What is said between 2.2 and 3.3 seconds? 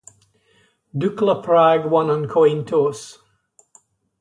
coin toss.